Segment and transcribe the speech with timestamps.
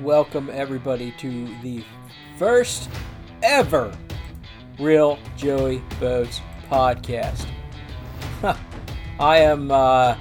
[0.00, 1.84] welcome everybody to the
[2.38, 2.88] first
[3.42, 3.94] ever
[4.78, 7.46] Real Joey Boats podcast.
[9.20, 10.16] I am uh,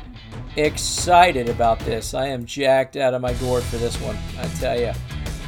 [0.57, 2.13] excited about this.
[2.13, 4.91] I am jacked out of my gourd for this one, I tell you.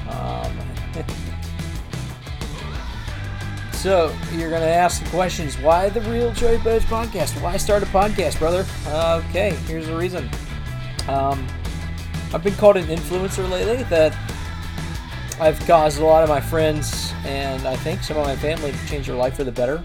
[0.09, 0.57] Um,
[3.73, 7.41] so, you're going to ask the questions why the Real Joey Boats podcast?
[7.41, 8.65] Why start a podcast, brother?
[9.27, 10.29] Okay, here's the reason.
[11.09, 11.45] Um,
[12.33, 14.17] I've been called an influencer lately that
[15.37, 18.87] I've caused a lot of my friends and I think some of my family to
[18.87, 19.83] change their life for the better.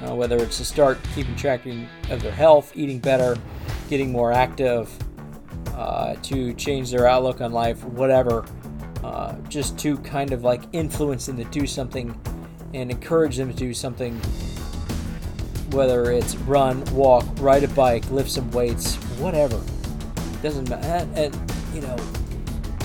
[0.00, 1.66] Uh, whether it's to start keeping track
[2.10, 3.36] of their health, eating better,
[3.88, 4.96] getting more active,
[5.74, 8.44] uh, to change their outlook on life, whatever.
[9.02, 12.16] Uh, just to kind of like influence them to do something
[12.74, 14.14] and encourage them to do something.
[15.72, 19.60] Whether it's run, walk, ride a bike, lift some weights, whatever.
[20.42, 21.08] Doesn't matter.
[21.16, 21.96] And, you know,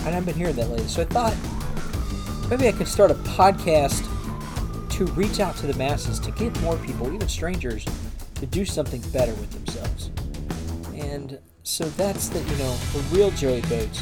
[0.05, 0.87] and I've been hearing that lately.
[0.87, 1.35] So I thought
[2.49, 4.03] maybe I could start a podcast
[4.91, 7.85] to reach out to the masses, to get more people, even strangers,
[8.35, 10.11] to do something better with themselves.
[10.95, 14.01] And so that's the, you know, the real Joey Boats.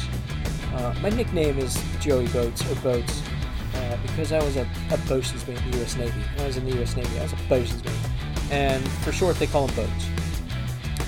[0.72, 3.22] Uh, my nickname is Joey Boats or Boats
[3.74, 5.96] uh, because I was a, a bosun's mate in the U.S.
[5.96, 6.20] Navy.
[6.34, 6.96] When I was in the U.S.
[6.96, 8.52] Navy, I was a bosun's mate.
[8.52, 10.06] And for short, they call them boats.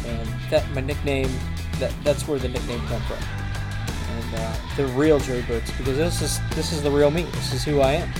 [0.06, 1.30] And that my nickname,
[1.78, 3.47] that that's where the nickname come from
[4.10, 7.22] and uh, the real Joey Boats because this is this is the real me.
[7.22, 8.12] This is who I am.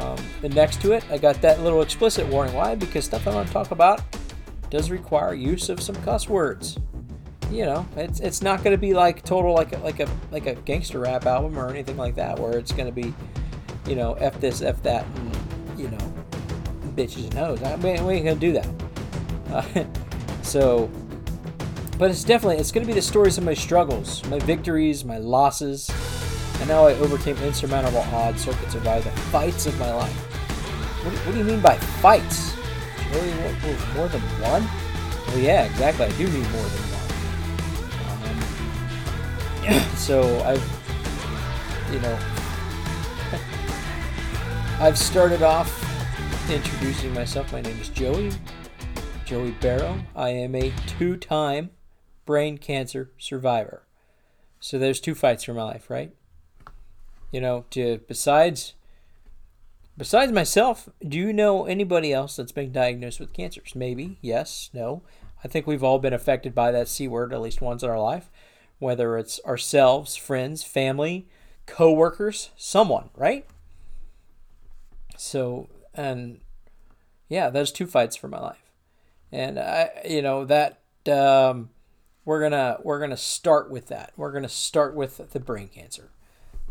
[0.00, 2.54] Um, and next to it, I got that little explicit warning.
[2.54, 2.74] Why?
[2.74, 4.02] Because stuff I'm going to talk about
[4.70, 6.78] does require use of some cuss words.
[7.50, 10.46] You know, it's it's not going to be like total like a, like a like
[10.46, 13.12] a gangster rap album or anything like that where it's going to be,
[13.86, 15.36] you know, f this f that and
[15.76, 16.14] you know,
[16.94, 17.62] bitches and hoes.
[17.62, 18.68] I mean, we ain't gonna do that.
[19.50, 19.84] Uh,
[20.42, 20.90] so
[22.00, 25.18] but it's definitely it's going to be the stories of my struggles, my victories, my
[25.18, 25.90] losses,
[26.60, 30.16] and how I overcame insurmountable odds so I could survive the fights of my life.
[31.04, 32.56] What, what do you mean by fights?
[33.12, 33.34] Really,
[33.94, 34.66] more than one?
[35.28, 36.06] Well, yeah, exactly.
[36.06, 37.04] I do mean more than one.
[39.74, 40.64] Um, so I've,
[41.92, 42.18] you know,
[44.80, 45.70] I've started off
[46.50, 47.52] introducing myself.
[47.52, 48.30] My name is Joey,
[49.26, 49.98] Joey Barrow.
[50.16, 51.68] I am a two-time
[52.26, 53.82] brain cancer survivor.
[54.60, 56.12] So there's two fights for my life, right?
[57.32, 58.74] You know, to besides
[59.96, 63.74] besides myself, do you know anybody else that's been diagnosed with cancers?
[63.74, 65.02] Maybe, yes, no.
[65.44, 68.00] I think we've all been affected by that C word at least once in our
[68.00, 68.30] life,
[68.78, 71.26] whether it's ourselves, friends, family,
[71.66, 73.46] co-workers, someone, right?
[75.16, 76.40] So, and
[77.28, 78.70] yeah, there's two fights for my life.
[79.32, 81.70] And I, you know, that um,
[82.30, 84.12] we're gonna we're gonna start with that.
[84.16, 86.10] We're gonna start with the brain cancer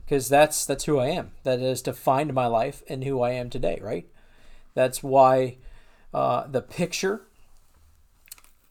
[0.05, 1.31] because that's that's who I am.
[1.43, 3.77] That is defined my life and who I am today.
[3.83, 4.07] Right.
[4.73, 5.57] That's why
[6.13, 7.23] uh, the picture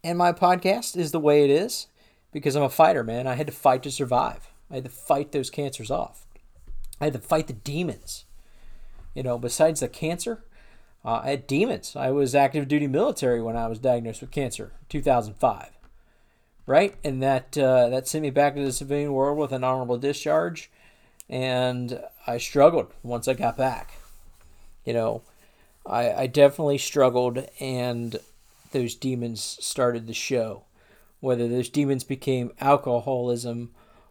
[0.02, 1.88] and my podcast is the way it is
[2.32, 3.26] because I'm a fighter, man.
[3.26, 4.48] I had to fight to survive.
[4.70, 6.24] I had to fight those cancers off.
[7.02, 8.24] I had to fight the demons.
[9.14, 10.42] You know, besides the cancer,
[11.04, 11.96] uh, I had demons.
[11.96, 15.77] I was active duty military when I was diagnosed with cancer, 2005
[16.68, 16.94] right?
[17.02, 20.70] And that uh, that sent me back to the civilian world with an honorable discharge,
[21.28, 23.92] and I struggled once I got back.
[24.84, 25.22] You know,
[25.86, 28.20] I I definitely struggled, and
[28.72, 30.64] those demons started to show.
[31.20, 33.70] Whether those demons became alcoholism,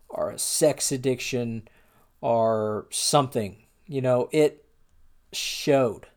[0.10, 1.68] or a sex addiction,
[2.22, 4.66] or something, you know, it
[5.32, 6.08] showed,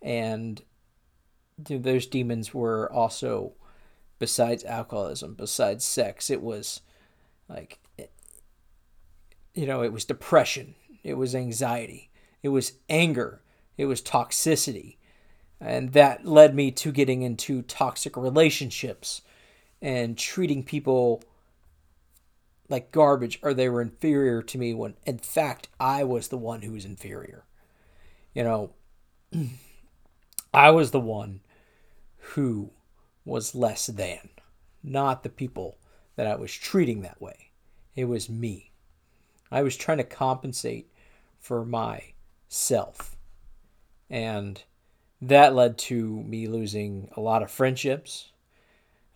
[0.00, 0.62] and
[1.58, 3.52] those demons were also
[4.18, 6.30] besides alcoholism, besides sex.
[6.30, 6.80] It was
[7.48, 7.78] like,
[9.54, 12.10] you know, it was depression, it was anxiety,
[12.42, 13.40] it was anger,
[13.76, 14.96] it was toxicity.
[15.60, 19.22] And that led me to getting into toxic relationships
[19.80, 21.22] and treating people
[22.68, 26.62] like garbage or they were inferior to me when in fact I was the one
[26.62, 27.44] who was inferior.
[28.34, 28.70] You know,
[30.54, 31.40] I was the one
[32.18, 32.70] who
[33.26, 34.30] was less than,
[34.82, 35.76] not the people
[36.14, 37.50] that I was treating that way.
[37.94, 38.70] It was me.
[39.50, 40.90] I was trying to compensate
[41.38, 43.16] for myself.
[44.08, 44.62] And
[45.20, 48.30] that led to me losing a lot of friendships,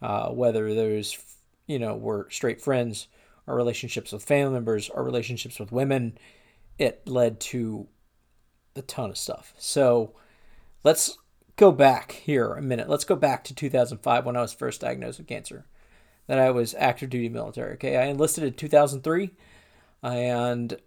[0.02, 1.18] uh, whether those,
[1.66, 3.06] you know, were straight friends
[3.46, 6.18] or relationships with family members or relationships with women.
[6.78, 7.86] It led to
[8.74, 9.54] a ton of stuff.
[9.58, 10.14] So
[10.82, 11.16] let's
[11.60, 12.88] go back here a minute.
[12.88, 15.66] Let's go back to 2005 when I was first diagnosed with cancer.
[16.26, 17.74] That I was active duty military.
[17.74, 19.30] Okay, I enlisted in 2003,
[20.02, 20.78] and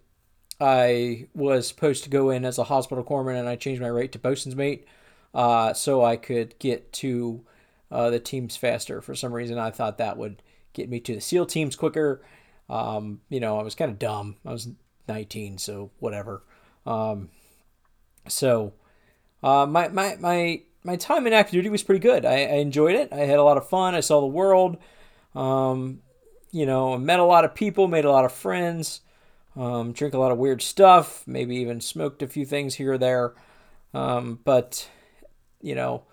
[0.60, 4.10] I was supposed to go in as a hospital corpsman, and I changed my rate
[4.12, 4.88] to bosun's mate
[5.32, 7.44] uh, so I could get to
[7.92, 9.00] uh, the teams faster.
[9.00, 10.42] For some reason, I thought that would
[10.72, 12.20] get me to the SEAL teams quicker.
[12.68, 14.38] Um, you know, I was kind of dumb.
[14.44, 14.68] I was
[15.06, 16.42] 19, so whatever.
[16.84, 17.28] Um,
[18.26, 18.72] so
[19.44, 22.24] uh, my, my, my, my time in active duty was pretty good.
[22.24, 23.12] I, I, enjoyed it.
[23.12, 23.94] I had a lot of fun.
[23.94, 24.78] I saw the world.
[25.34, 26.00] Um,
[26.50, 29.02] you know, met a lot of people, made a lot of friends,
[29.54, 32.98] um, drink a lot of weird stuff, maybe even smoked a few things here or
[32.98, 33.34] there.
[33.92, 34.88] Um, but,
[35.60, 36.04] you know,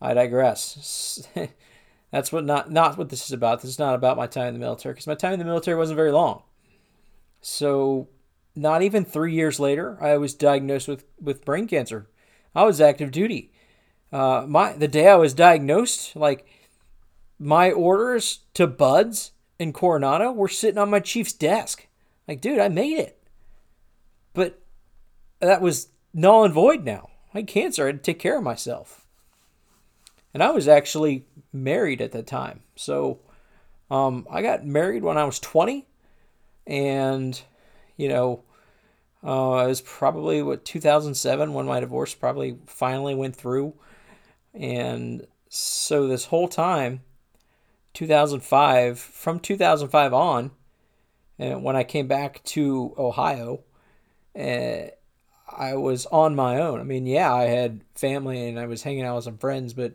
[0.00, 1.28] I digress.
[2.10, 3.62] That's what not not what this is about.
[3.62, 5.76] This is not about my time in the military because my time in the military
[5.78, 6.42] wasn't very long.
[7.40, 8.08] So,
[8.54, 12.08] not even three years later, I was diagnosed with with brain cancer.
[12.54, 13.52] I was active duty.
[14.12, 16.46] Uh, my the day I was diagnosed, like
[17.38, 21.86] my orders to BUD/S in Coronado were sitting on my chief's desk.
[22.28, 23.22] Like, dude, I made it.
[24.34, 24.60] But
[25.40, 27.10] that was null and void now.
[27.34, 27.84] I had cancer.
[27.84, 29.06] I had to take care of myself.
[30.34, 32.60] And I was actually married at the time.
[32.76, 33.20] So
[33.90, 35.86] um, I got married when I was 20.
[36.66, 37.40] And,
[37.96, 38.44] you know,
[39.24, 43.74] uh, it was probably what 2007 when my divorce probably finally went through.
[44.52, 47.02] And so this whole time,
[47.94, 50.50] 2005, from 2005 on,
[51.38, 53.60] and when I came back to Ohio,
[54.38, 54.88] uh,
[55.48, 56.80] I was on my own.
[56.80, 59.94] I mean, yeah, I had family and I was hanging out with some friends, but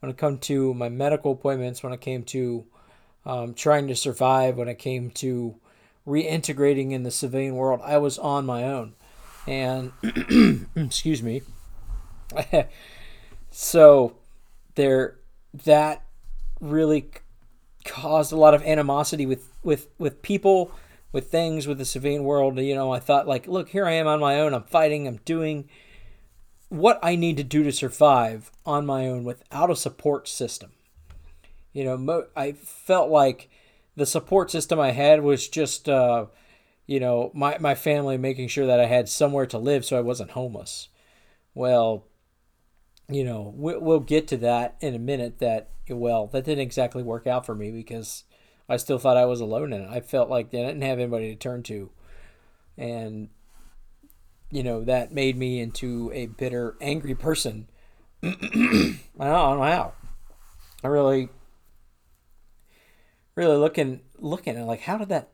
[0.00, 2.64] when it came to my medical appointments, when it came to
[3.26, 5.56] um, trying to survive, when it came to
[6.06, 8.94] reintegrating in the civilian world, I was on my own.
[9.46, 9.92] And,
[10.76, 11.42] excuse me.
[13.50, 14.16] so,
[14.74, 15.16] there,
[15.64, 16.04] that
[16.60, 17.10] really
[17.84, 20.72] caused a lot of animosity with with with people,
[21.12, 22.58] with things, with the civilian world.
[22.58, 24.54] You know, I thought like, look, here I am on my own.
[24.54, 25.06] I'm fighting.
[25.06, 25.68] I'm doing
[26.68, 30.72] what I need to do to survive on my own without a support system.
[31.72, 33.48] You know, I felt like
[33.96, 36.26] the support system I had was just, uh,
[36.86, 40.02] you know, my, my family making sure that I had somewhere to live so I
[40.02, 40.88] wasn't homeless.
[41.54, 42.06] Well,
[43.08, 45.38] you know, we'll get to that in a minute.
[45.38, 48.24] That well, that didn't exactly work out for me because
[48.68, 49.90] I still thought I was alone in it.
[49.90, 51.90] I felt like I didn't have anybody to turn to,
[52.78, 53.28] and
[54.50, 57.68] you know that made me into a bitter, angry person.
[58.22, 59.92] I don't know how.
[60.82, 61.28] I really,
[63.34, 65.30] really looking looking at like how did that,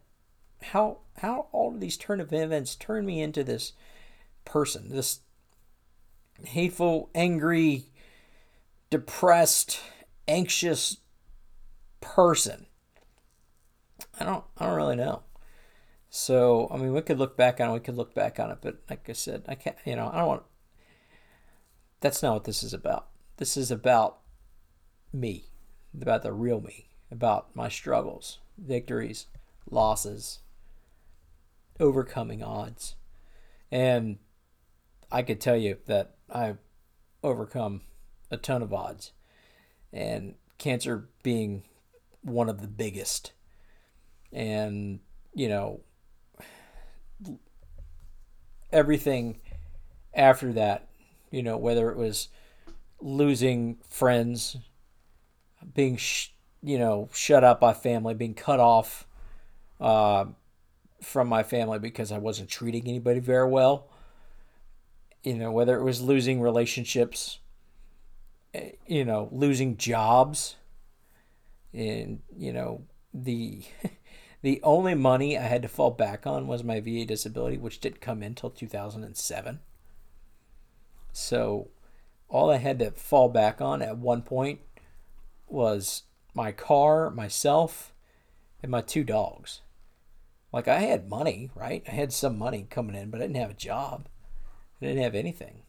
[0.63, 3.73] how how all of these turn of events turn me into this
[4.45, 5.21] person, this
[6.45, 7.87] hateful, angry,
[8.89, 9.81] depressed,
[10.27, 10.99] anxious
[12.01, 12.67] person?
[14.19, 15.23] I don't I don't really know.
[16.09, 17.73] So I mean, we could look back on it.
[17.73, 19.77] We could look back on it, but like I said, I can't.
[19.85, 20.43] You know, I don't want.
[22.01, 23.09] That's not what this is about.
[23.37, 24.19] This is about
[25.13, 25.47] me,
[25.99, 29.27] about the real me, about my struggles, victories,
[29.71, 30.41] losses,
[31.79, 32.95] overcoming odds,
[33.71, 34.19] and
[35.11, 36.59] I could tell you that I've
[37.23, 37.83] overcome
[38.31, 39.13] a ton of odds,
[39.93, 41.65] and cancer being
[42.23, 43.33] one of the biggest.
[44.33, 45.01] And,
[45.35, 45.81] you know,
[48.73, 49.41] everything
[50.15, 50.89] after that,
[51.31, 52.29] you know, whether it was
[53.01, 54.57] losing friends,
[55.75, 56.29] being, sh-
[56.63, 59.07] you know, shut up by family, being cut off
[59.81, 60.27] uh,
[61.03, 63.89] from my family because I wasn't treating anybody very well,
[65.23, 67.39] you know, whether it was losing relationships,
[68.55, 70.57] eh, you know, losing jobs,
[71.73, 72.83] and you know
[73.15, 73.63] the
[74.43, 78.01] the only money I had to fall back on was my VA disability, which didn't
[78.01, 79.61] come in until 2007.
[81.13, 81.69] So
[82.29, 84.61] all I had to fall back on at one point
[85.49, 87.93] was my car, myself,
[88.63, 89.61] and my two dogs.
[90.53, 91.83] Like I had money, right?
[91.87, 94.09] I had some money coming in, but I didn't have a job.
[94.81, 95.63] I didn't have anything.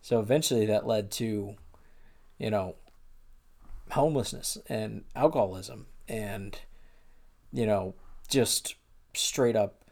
[0.00, 1.54] So eventually that led to,
[2.38, 2.76] you know,
[3.90, 6.58] homelessness and alcoholism and,
[7.52, 7.94] you know,
[8.28, 8.74] just
[9.14, 9.84] straight up,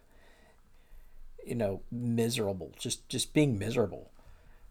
[1.44, 4.10] you know, miserable, just, just being miserable.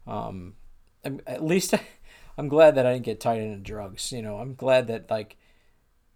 [0.06, 0.56] Um,
[1.04, 1.82] at least I,
[2.38, 4.12] I'm glad that I didn't get tied into drugs.
[4.12, 5.38] You know, I'm glad that like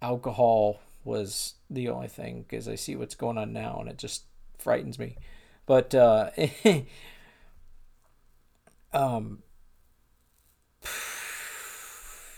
[0.01, 4.23] alcohol was the only thing because I see what's going on now and it just
[4.57, 5.17] frightens me.
[5.65, 6.31] But uh,
[8.93, 9.43] Um,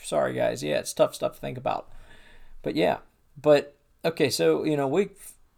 [0.04, 0.64] sorry, guys.
[0.64, 1.90] Yeah, it's tough stuff to think about.
[2.62, 2.98] But yeah,
[3.40, 4.30] but okay.
[4.30, 5.10] So you know, we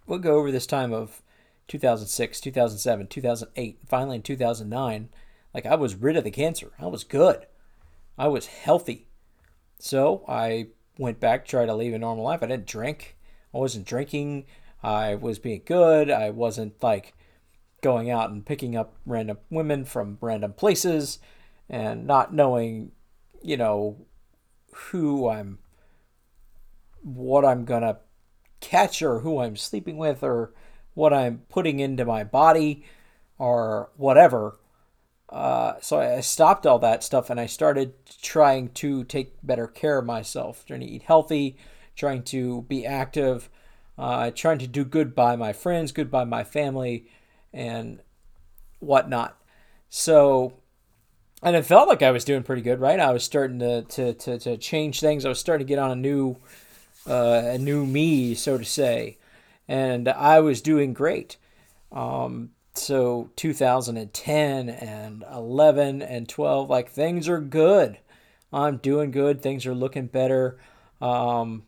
[0.06, 1.22] we'll go over this time of
[1.68, 5.10] 2006, 2007, 2008, finally in 2009,
[5.54, 6.72] like I was rid of the cancer.
[6.80, 7.46] I was good.
[8.18, 9.08] I was healthy.
[9.80, 10.68] So I
[10.98, 12.42] went back, tried to lead a normal life.
[12.42, 13.18] I didn't drink.
[13.54, 14.46] I wasn't drinking.
[14.82, 16.10] I was being good.
[16.10, 17.14] I wasn't like
[17.82, 21.20] going out and picking up random women from random places
[21.70, 22.92] and not knowing,
[23.42, 24.06] you know,
[24.74, 25.60] who I'm,
[27.02, 27.98] what I'm going to
[28.60, 30.54] catch or who I'm sleeping with or
[30.94, 32.86] what I'm putting into my body
[33.38, 34.58] or whatever.
[35.34, 39.98] Uh, so I stopped all that stuff and I started trying to take better care
[39.98, 41.58] of myself, trying to eat healthy,
[41.96, 43.50] trying to be active,
[43.98, 47.08] uh, trying to do good by my friends, good by my family,
[47.52, 48.00] and
[48.80, 49.36] whatnot.
[49.90, 50.54] So,
[51.42, 53.00] and it felt like I was doing pretty good, right?
[53.00, 55.26] I was starting to, to, to, to change things.
[55.26, 56.38] I was starting to get on a new,
[57.10, 59.18] uh, a new me, so to say,
[59.68, 61.38] and I was doing great.
[61.92, 68.00] Um, so 2010 and 11 and 12, like things are good.
[68.52, 69.42] I'm doing good.
[69.42, 70.60] Things are looking better.
[71.02, 71.64] Um,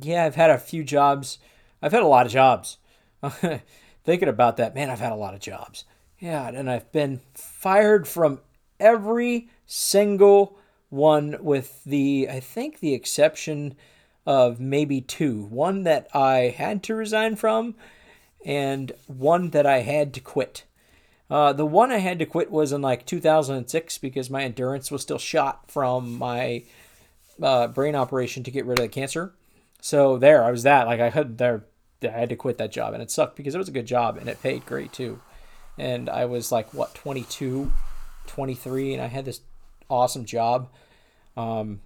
[0.00, 1.38] yeah, I've had a few jobs.
[1.82, 2.78] I've had a lot of jobs.
[4.04, 5.84] Thinking about that, man, I've had a lot of jobs.
[6.18, 8.40] Yeah, and I've been fired from
[8.80, 13.76] every single one, with the, I think, the exception
[14.26, 15.44] of maybe two.
[15.44, 17.74] One that I had to resign from,
[18.48, 20.64] and one that I had to quit.
[21.30, 25.02] Uh, the one I had to quit was in like 2006 because my endurance was
[25.02, 26.64] still shot from my
[27.42, 29.34] uh, brain operation to get rid of the cancer.
[29.82, 30.86] So there, I was that.
[30.86, 31.66] Like I had there,
[32.02, 34.16] I had to quit that job, and it sucked because it was a good job
[34.16, 35.20] and it paid great too.
[35.76, 37.70] And I was like what 22,
[38.26, 39.42] 23, and I had this
[39.90, 40.70] awesome job.
[41.36, 41.82] Um,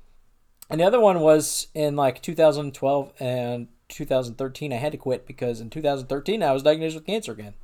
[0.70, 4.72] and the other one was in like 2012 and 2013.
[4.72, 7.54] I had to quit because in 2013 I was diagnosed with cancer again,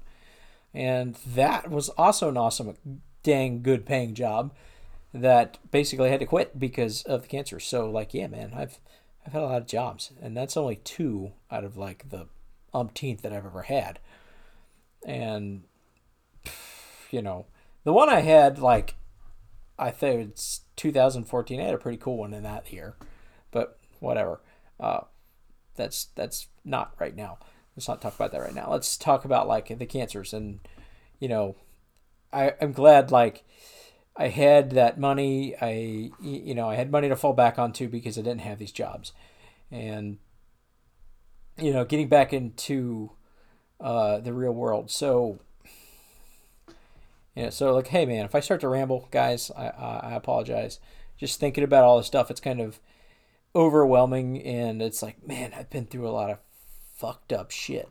[0.75, 2.77] and that was also an awesome,
[3.23, 4.53] dang good paying job.
[5.15, 7.59] That basically I had to quit because of the cancer.
[7.61, 8.79] So like, yeah, man, I've
[9.27, 12.27] I've had a lot of jobs, and that's only two out of like the
[12.75, 13.99] umpteenth that I've ever had.
[15.05, 15.65] And
[17.11, 17.47] you know,
[17.85, 18.97] the one I had like
[19.79, 21.61] I think it's 2014.
[21.61, 22.97] I had a pretty cool one in that year,
[23.51, 24.41] but whatever.
[24.81, 25.03] Uh,
[25.79, 27.39] that's that's not right now.
[27.75, 28.71] Let's not talk about that right now.
[28.71, 30.61] Let's talk about like the cancers and
[31.19, 31.57] you know,
[32.33, 33.45] I I'm glad like
[34.17, 35.55] I had that money.
[35.61, 38.73] I you know I had money to fall back onto because I didn't have these
[38.73, 39.13] jobs,
[39.71, 40.19] and
[41.57, 43.13] you know getting back into
[43.81, 44.91] uh, the real world.
[44.91, 45.39] So
[47.35, 50.81] yeah, so like, hey man, if I start to ramble, guys, I I apologize.
[51.17, 52.81] Just thinking about all this stuff, it's kind of
[53.55, 56.39] overwhelming, and it's like, man, I've been through a lot of
[56.95, 57.89] fucked up shit,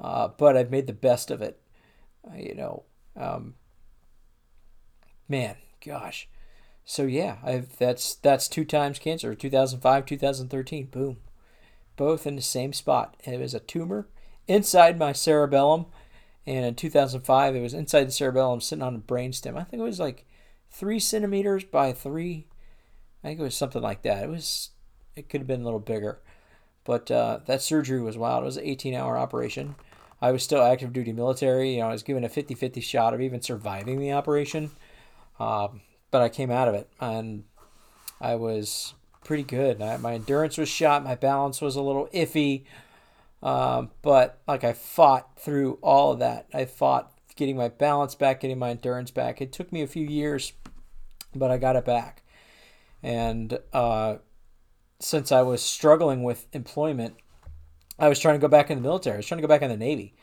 [0.00, 1.60] uh, but I've made the best of it.
[2.26, 2.84] Uh, you know,
[3.16, 3.54] um,
[5.28, 6.28] man, gosh.
[6.84, 10.86] So yeah, I've that's that's two times cancer, 2005, 2013.
[10.86, 11.16] Boom.
[11.96, 13.16] Both in the same spot.
[13.24, 14.06] It was a tumor
[14.46, 15.86] inside my cerebellum.
[16.46, 19.56] And in 2005, it was inside the cerebellum, sitting on a brainstem.
[19.56, 20.26] I think it was like
[20.70, 22.46] three centimeters by three.
[23.24, 24.22] I think it was something like that.
[24.22, 24.70] It was,
[25.16, 26.20] it could have been a little bigger,
[26.84, 28.42] but uh, that surgery was wild.
[28.42, 29.74] It was an 18-hour operation.
[30.20, 31.74] I was still active duty military.
[31.74, 34.70] You know, I was given a 50-50 shot of even surviving the operation.
[35.40, 35.80] Um,
[36.10, 37.44] but I came out of it and
[38.20, 38.94] I was
[39.24, 39.82] pretty good.
[39.82, 41.04] I, my endurance was shot.
[41.04, 42.64] My balance was a little iffy.
[43.42, 46.46] Um, but like I fought through all of that.
[46.54, 49.42] I fought getting my balance back, getting my endurance back.
[49.42, 50.52] It took me a few years,
[51.34, 52.22] but I got it back.
[53.02, 54.16] And uh,
[54.98, 57.14] since I was struggling with employment,
[57.98, 59.14] I was trying to go back in the military.
[59.14, 60.14] I was trying to go back in the Navy.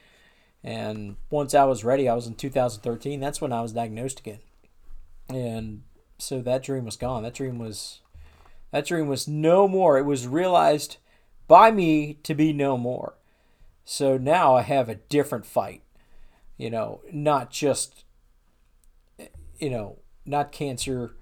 [0.63, 3.20] And once I was ready, I was in 2013.
[3.20, 4.39] That's when I was diagnosed again
[5.30, 5.84] and
[6.18, 7.24] so that dream was gone.
[7.24, 8.01] That dream was
[8.72, 9.98] that dream was no more.
[9.98, 10.98] It was realized
[11.48, 13.15] by me to be no more.
[13.86, 15.82] So now I have a different fight.
[16.58, 18.03] You know, not just
[19.60, 21.15] you know, not cancer,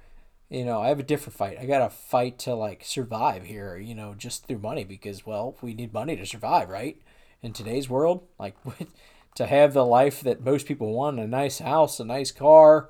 [0.52, 1.58] you know, I have a different fight.
[1.60, 5.56] I got to fight to like survive here, you know, just through money because well,
[5.62, 7.02] we need money to survive, right?
[7.42, 8.58] In today's world, like
[9.36, 12.90] to have the life that most people want, a nice house, a nice car,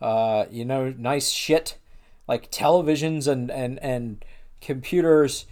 [0.00, 1.76] uh, you know, nice shit
[2.28, 4.24] like televisions and and and
[4.60, 5.46] computers,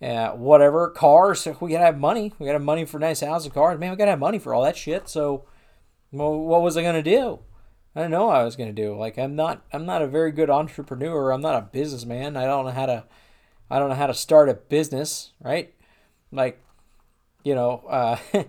[0.00, 1.48] uh, whatever, cars.
[1.60, 2.32] We gotta have money.
[2.38, 3.76] We gotta have money for nice houses, and cars.
[3.80, 5.08] Man, we gotta have money for all that shit.
[5.08, 5.46] So,
[6.12, 7.40] well, what was I gonna do?
[7.94, 8.96] I didn't know what I was gonna do.
[8.96, 11.30] Like, I'm not I'm not a very good entrepreneur.
[11.30, 12.36] I'm not a businessman.
[12.36, 13.04] I don't know how to
[13.70, 15.74] I don't know how to start a business, right?
[16.30, 16.62] Like,
[17.42, 18.16] you know, uh,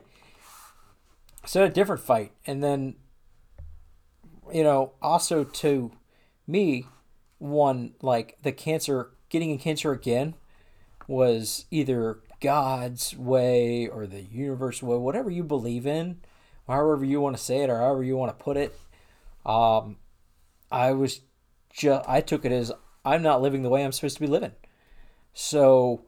[1.45, 2.95] so a different fight, and then
[4.53, 5.91] you know also to
[6.45, 6.85] me
[7.38, 10.35] one like the cancer getting a cancer again
[11.07, 16.19] was either God's way or the universe way, whatever you believe in,
[16.67, 18.77] however you want to say it or however you want to put it.
[19.45, 19.97] Um,
[20.71, 21.21] I was
[21.73, 22.71] just I took it as
[23.05, 24.53] I'm not living the way I'm supposed to be living.
[25.33, 26.05] So,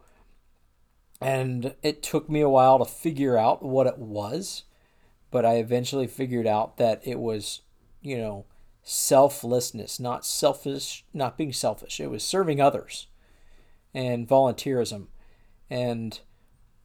[1.20, 4.64] and it took me a while to figure out what it was,
[5.32, 7.62] but I eventually figured out that it was,
[8.02, 8.46] you know,
[8.84, 12.00] selflessness, not selfish, not being selfish.
[12.00, 13.08] It was serving others
[13.94, 15.08] and volunteerism
[15.70, 16.20] and,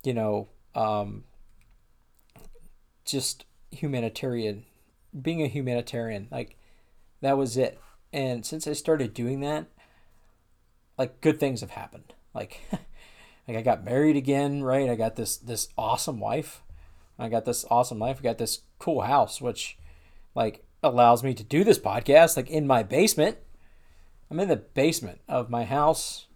[0.02, 1.24] you know, um,
[3.04, 4.64] just humanitarian,
[5.18, 6.28] being a humanitarian.
[6.30, 6.56] Like,
[7.20, 7.80] that was it.
[8.12, 9.66] And since I started doing that,
[11.00, 12.12] like good things have happened.
[12.34, 12.60] Like
[13.48, 14.90] like I got married again, right?
[14.90, 16.62] I got this this awesome wife.
[17.18, 18.18] I got this awesome life.
[18.20, 19.78] I got this cool house which
[20.34, 23.38] like allows me to do this podcast like in my basement.
[24.30, 26.26] I'm in the basement of my house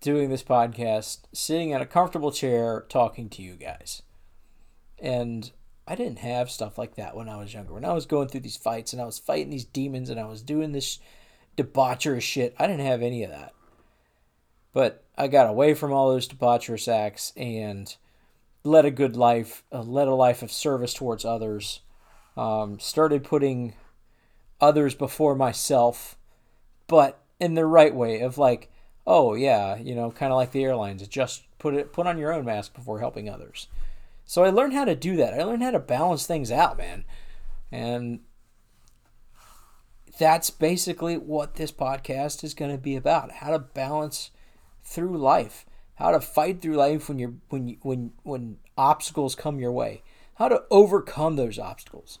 [0.00, 4.02] doing this podcast, sitting in a comfortable chair talking to you guys.
[4.98, 5.50] And
[5.90, 7.74] I didn't have stuff like that when I was younger.
[7.74, 10.24] When I was going through these fights and I was fighting these demons and I
[10.24, 11.00] was doing this
[11.56, 13.52] debaucherous shit, I didn't have any of that.
[14.72, 17.92] But I got away from all those debaucherous acts and
[18.62, 21.80] led a good life, uh, led a life of service towards others.
[22.36, 23.74] Um, started putting
[24.60, 26.16] others before myself,
[26.86, 28.70] but in the right way of like,
[29.08, 32.32] oh yeah, you know, kind of like the airlines, just put it put on your
[32.32, 33.66] own mask before helping others.
[34.30, 35.34] So I learned how to do that.
[35.34, 37.04] I learned how to balance things out, man.
[37.72, 38.20] And
[40.20, 43.32] that's basically what this podcast is going to be about.
[43.32, 44.30] How to balance
[44.84, 45.66] through life.
[45.96, 50.04] How to fight through life when you're when you, when when obstacles come your way.
[50.36, 52.20] How to overcome those obstacles.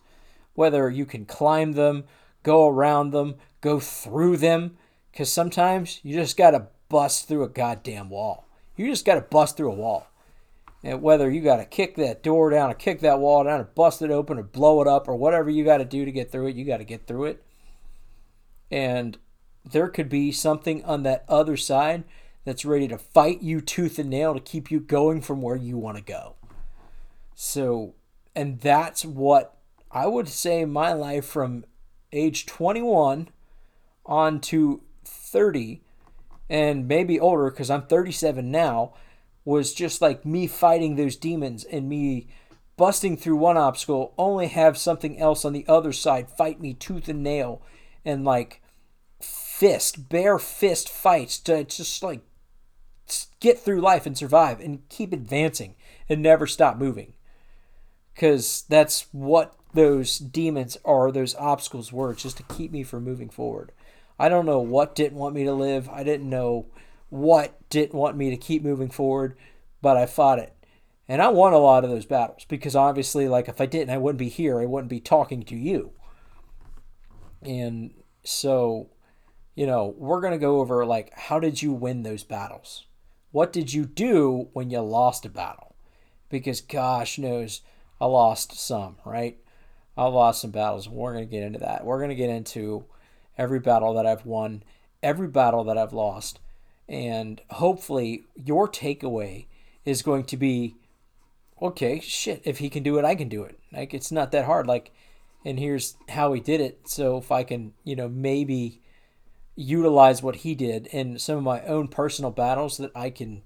[0.54, 2.06] Whether you can climb them,
[2.42, 4.76] go around them, go through them
[5.14, 8.48] cuz sometimes you just got to bust through a goddamn wall.
[8.74, 10.09] You just got to bust through a wall.
[10.82, 13.64] And whether you got to kick that door down or kick that wall down or
[13.64, 16.32] bust it open or blow it up or whatever you got to do to get
[16.32, 17.44] through it, you got to get through it.
[18.70, 19.18] And
[19.64, 22.04] there could be something on that other side
[22.44, 25.76] that's ready to fight you tooth and nail to keep you going from where you
[25.76, 26.36] want to go.
[27.34, 27.94] So,
[28.34, 29.58] and that's what
[29.90, 31.64] I would say my life from
[32.12, 33.28] age 21
[34.06, 35.82] on to 30
[36.48, 38.94] and maybe older because I'm 37 now
[39.44, 42.28] was just like me fighting those demons and me
[42.76, 47.08] busting through one obstacle, only have something else on the other side fight me tooth
[47.08, 47.62] and nail
[48.04, 48.62] and like
[49.20, 52.22] fist, bare fist fights to just like
[53.40, 55.74] get through life and survive and keep advancing
[56.08, 57.14] and never stop moving.
[58.14, 63.30] Because that's what those demons are, those obstacles were, just to keep me from moving
[63.30, 63.72] forward.
[64.18, 65.88] I don't know what didn't want me to live.
[65.88, 66.66] I didn't know
[67.10, 69.36] what didn't want me to keep moving forward,
[69.82, 70.54] but I fought it.
[71.08, 73.98] And I won a lot of those battles because obviously, like, if I didn't, I
[73.98, 74.60] wouldn't be here.
[74.60, 75.92] I wouldn't be talking to you.
[77.42, 77.92] And
[78.22, 78.90] so,
[79.56, 82.86] you know, we're going to go over, like, how did you win those battles?
[83.32, 85.74] What did you do when you lost a battle?
[86.28, 87.62] Because gosh knows
[88.00, 89.38] I lost some, right?
[89.96, 90.88] I lost some battles.
[90.88, 91.84] We're going to get into that.
[91.84, 92.84] We're going to get into
[93.36, 94.62] every battle that I've won,
[95.02, 96.38] every battle that I've lost,
[96.90, 99.46] and hopefully, your takeaway
[99.84, 100.74] is going to be
[101.62, 103.60] okay, shit, if he can do it, I can do it.
[103.72, 104.66] Like, it's not that hard.
[104.66, 104.90] Like,
[105.44, 106.80] and here's how he did it.
[106.88, 108.82] So, if I can, you know, maybe
[109.54, 113.42] utilize what he did in some of my own personal battles that I can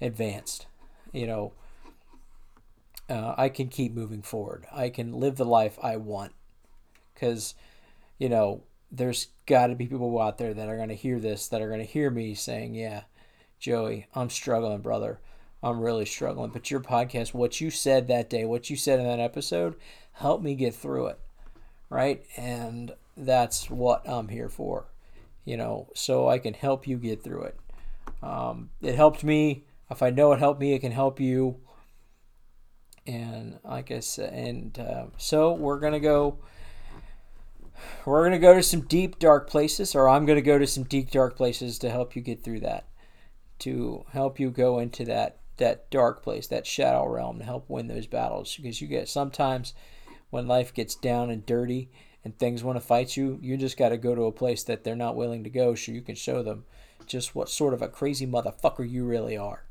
[0.00, 0.64] advance,
[1.12, 1.54] you know,
[3.10, 4.64] uh, I can keep moving forward.
[4.72, 6.32] I can live the life I want.
[7.14, 7.54] Because,
[8.18, 11.48] you know, there's got to be people out there that are going to hear this,
[11.48, 13.02] that are going to hear me saying, Yeah,
[13.58, 15.20] Joey, I'm struggling, brother.
[15.62, 16.50] I'm really struggling.
[16.50, 19.74] But your podcast, what you said that day, what you said in that episode,
[20.12, 21.18] helped me get through it.
[21.88, 22.24] Right?
[22.36, 24.86] And that's what I'm here for,
[25.44, 27.58] you know, so I can help you get through it.
[28.22, 29.64] Um, it helped me.
[29.90, 31.56] If I know it helped me, it can help you.
[33.06, 36.38] And like I said, and uh, so we're going to go
[38.04, 40.66] we're going to go to some deep, dark places, or I'm going to go to
[40.66, 42.86] some deep, dark places to help you get through that,
[43.60, 47.88] to help you go into that that dark place, that shadow realm, to help win
[47.88, 48.56] those battles.
[48.56, 49.72] Because you get sometimes
[50.30, 51.90] when life gets down and dirty
[52.24, 54.84] and things want to fight you, you just got to go to a place that
[54.84, 56.64] they're not willing to go, so you can show them
[57.06, 59.64] just what sort of a crazy motherfucker you really are.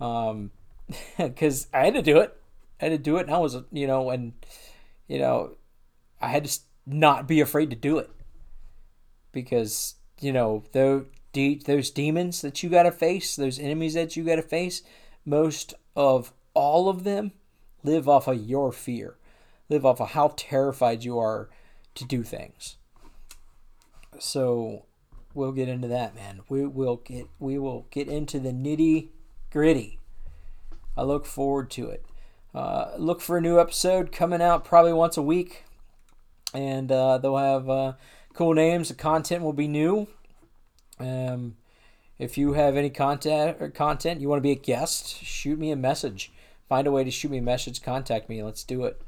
[0.00, 0.50] Um,
[1.18, 2.36] because I had to do it.
[2.80, 4.32] I had to do it, and I was you know, and
[5.08, 5.56] you know,
[6.20, 8.10] I had to not be afraid to do it
[9.32, 11.04] because you know those
[11.66, 14.82] those demons that you got to face, those enemies that you got to face,
[15.24, 17.32] most of all of them
[17.82, 19.18] live off of your fear,
[19.68, 21.50] live off of how terrified you are
[21.94, 22.76] to do things.
[24.18, 24.86] So
[25.34, 26.40] we'll get into that, man.
[26.48, 29.08] We will get we will get into the nitty
[29.50, 29.98] gritty.
[30.96, 32.06] I look forward to it.
[32.54, 35.64] Uh, look for a new episode coming out probably once a week,
[36.56, 37.92] and uh, they'll have uh,
[38.32, 38.88] cool names.
[38.88, 40.08] The content will be new.
[40.98, 41.56] Um,
[42.18, 45.70] if you have any content or content you want to be a guest, shoot me
[45.70, 46.32] a message.
[46.68, 47.82] Find a way to shoot me a message.
[47.82, 48.42] Contact me.
[48.42, 49.00] Let's do it.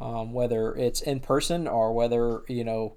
[0.00, 2.96] Um, whether it's in person or whether you know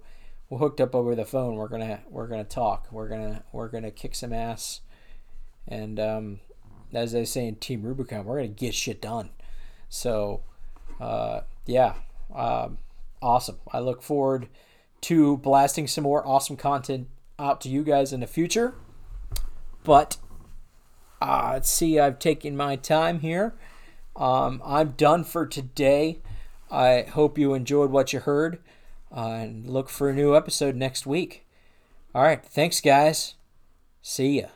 [0.50, 1.56] we're hooked up over the phone.
[1.56, 2.88] We're gonna we're gonna talk.
[2.92, 4.82] We're gonna we're gonna kick some ass,
[5.68, 6.40] and um,
[6.94, 9.30] as they say in Team Rubicon, we're gonna get shit done.
[9.90, 10.42] So,
[11.00, 11.96] uh, yeah,
[12.36, 12.78] um,
[13.21, 13.57] awesome.
[13.71, 14.47] I look forward
[15.01, 17.07] to blasting some more awesome content
[17.39, 18.75] out to you guys in the future.
[19.84, 20.17] But
[21.21, 23.53] uh, let's see, I've taken my time here.
[24.15, 26.19] Um, I'm done for today.
[26.69, 28.60] I hope you enjoyed what you heard.
[29.15, 31.45] Uh, and look for a new episode next week.
[32.15, 32.43] All right.
[32.43, 33.36] Thanks, guys.
[34.01, 34.47] See ya.